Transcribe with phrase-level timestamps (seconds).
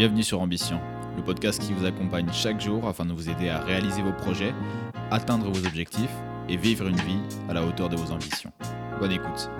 [0.00, 0.80] Bienvenue sur Ambition,
[1.14, 4.54] le podcast qui vous accompagne chaque jour afin de vous aider à réaliser vos projets,
[5.10, 6.16] atteindre vos objectifs
[6.48, 8.50] et vivre une vie à la hauteur de vos ambitions.
[8.98, 9.50] Bonne écoute.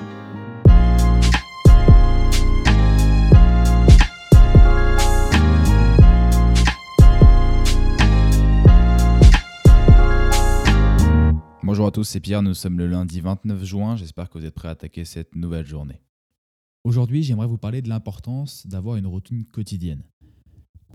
[11.62, 14.54] Bonjour à tous, c'est Pierre, nous sommes le lundi 29 juin, j'espère que vous êtes
[14.54, 16.00] prêts à attaquer cette nouvelle journée.
[16.82, 20.02] Aujourd'hui, j'aimerais vous parler de l'importance d'avoir une routine quotidienne.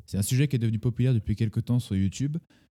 [0.05, 2.37] C'est un sujet qui est devenu populaire depuis quelques temps sur YouTube,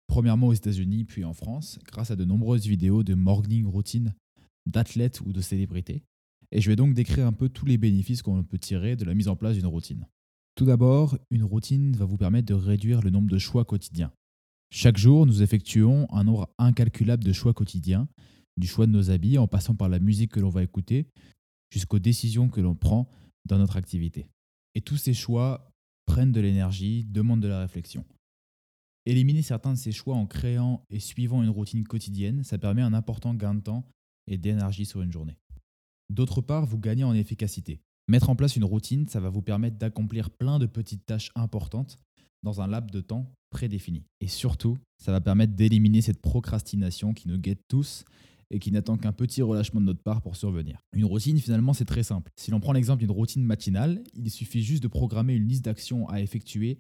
[0.08, 4.14] premièrement aux États-Unis puis en France, grâce à de nombreuses vidéos de morning routine
[4.66, 6.04] d'athlètes ou de célébrités.
[6.52, 9.14] Et je vais donc décrire un peu tous les bénéfices qu'on peut tirer de la
[9.14, 10.08] mise en place d'une routine.
[10.56, 14.12] Tout d'abord, une routine va vous permettre de réduire le nombre de choix quotidiens.
[14.72, 18.08] Chaque jour, nous effectuons un nombre incalculable de choix quotidiens,
[18.58, 21.08] du choix de nos habits en passant par la musique que l'on va écouter,
[21.72, 23.10] jusqu'aux décisions que l'on prend
[23.46, 24.28] dans notre activité.
[24.76, 25.75] Et tous ces choix
[26.06, 28.06] prennent de l'énergie, demandent de la réflexion.
[29.06, 32.94] Éliminer certains de ces choix en créant et suivant une routine quotidienne, ça permet un
[32.94, 33.88] important gain de temps
[34.28, 35.38] et d'énergie sur une journée.
[36.10, 37.82] D'autre part, vous gagnez en efficacité.
[38.08, 41.98] Mettre en place une routine, ça va vous permettre d'accomplir plein de petites tâches importantes
[42.44, 44.04] dans un laps de temps prédéfini.
[44.22, 48.06] Et surtout, ça va permettre d'éliminer cette procrastination qui nous guette tous
[48.52, 50.80] et qui n'attend qu'un petit relâchement de notre part pour survenir.
[50.94, 52.32] Une routine, finalement, c'est très simple.
[52.36, 56.08] Si l'on prend l'exemple d'une routine matinale, il suffit juste de programmer une liste d'actions
[56.10, 56.78] à effectuer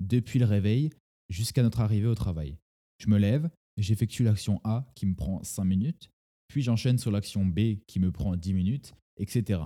[0.00, 0.90] depuis le réveil
[1.28, 2.56] jusqu'à notre arrivée au travail.
[2.98, 6.10] Je me lève, j'effectue l'action A qui me prend 5 minutes,
[6.48, 9.62] puis j'enchaîne sur l'action B qui me prend 10 minutes, etc.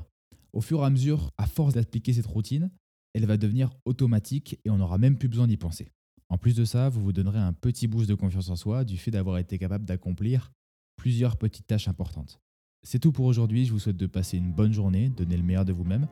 [0.52, 2.70] Au fur et à mesure, à force d'appliquer cette routine,
[3.14, 5.88] elle va devenir automatique et on n'aura même plus besoin d'y penser.
[6.28, 8.96] En plus de ça, vous vous donnerez un petit boost de confiance en soi du
[8.96, 10.50] fait d'avoir été capable d'accomplir
[10.96, 12.40] plusieurs petites tâches importantes.
[12.82, 15.64] C'est tout pour aujourd'hui, je vous souhaite de passer une bonne journée, donner le meilleur
[15.64, 16.08] de vous-même,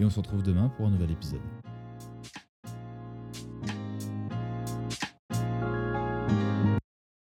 [0.00, 1.40] et on se retrouve demain pour un nouvel épisode.